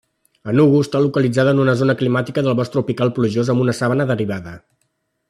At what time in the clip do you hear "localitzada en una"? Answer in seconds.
1.03-1.75